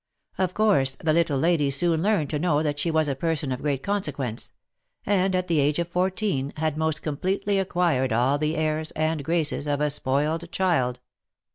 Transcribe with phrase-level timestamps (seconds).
[0.39, 3.61] Of course, the little lady soon learned to know that she was a person of
[3.61, 4.51] great consequence;
[5.05, 9.67] and at the age of fourteen, had most completely acquired all the airs and graces
[9.67, 11.01] of a spoiled child.